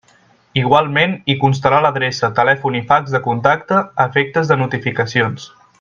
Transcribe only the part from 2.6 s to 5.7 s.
i fax de contacte a efectes de notificacions.